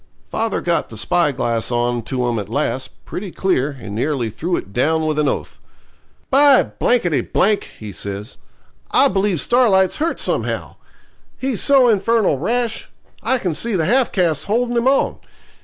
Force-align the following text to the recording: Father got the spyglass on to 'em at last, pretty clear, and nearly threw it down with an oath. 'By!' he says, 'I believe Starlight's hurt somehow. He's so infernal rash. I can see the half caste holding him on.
Father 0.31 0.61
got 0.61 0.89
the 0.89 0.97
spyglass 0.97 1.69
on 1.69 2.01
to 2.01 2.27
'em 2.27 2.39
at 2.39 2.49
last, 2.49 3.05
pretty 3.05 3.29
clear, 3.29 3.77
and 3.79 3.93
nearly 3.93 4.31
threw 4.31 4.55
it 4.55 4.73
down 4.73 5.05
with 5.05 5.19
an 5.19 5.27
oath. 5.27 5.59
'By!' 6.31 6.71
he 7.79 7.93
says, 7.93 8.39
'I 8.89 9.07
believe 9.09 9.39
Starlight's 9.39 9.97
hurt 9.97 10.19
somehow. 10.19 10.77
He's 11.37 11.61
so 11.61 11.87
infernal 11.87 12.39
rash. 12.39 12.89
I 13.21 13.37
can 13.37 13.53
see 13.53 13.75
the 13.75 13.85
half 13.85 14.11
caste 14.11 14.45
holding 14.45 14.75
him 14.77 14.87
on. 14.87 15.19